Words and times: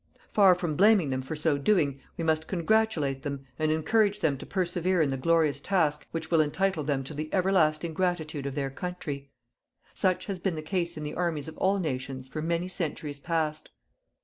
Far 0.31 0.55
from 0.55 0.75
blaming 0.75 1.11
them 1.11 1.21
for 1.21 1.35
so 1.35 1.59
doing, 1.59 2.01
we 2.17 2.23
must 2.23 2.47
congratulate 2.47 3.21
them 3.21 3.45
and 3.59 3.71
encourage 3.71 4.19
them 4.21 4.35
to 4.39 4.47
persevere 4.47 4.99
in 4.99 5.11
the 5.11 5.15
glorious 5.15 5.61
task 5.61 6.07
which 6.09 6.31
will 6.31 6.41
entitle 6.41 6.83
them 6.83 7.03
to 7.03 7.13
the 7.13 7.31
everlasting 7.31 7.93
gratitude 7.93 8.47
of 8.47 8.55
their 8.55 8.71
country. 8.71 9.29
Such 9.93 10.25
has 10.25 10.39
been 10.39 10.55
the 10.55 10.63
case 10.63 10.97
in 10.97 11.03
the 11.03 11.13
armies 11.13 11.47
of 11.47 11.55
all 11.59 11.77
nations 11.77 12.27
for 12.27 12.41
many 12.41 12.67
centuries 12.67 13.19
past. 13.19 13.69